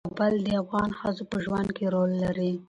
[0.07, 2.51] کابل د افغان ښځو په ژوند کې رول لري.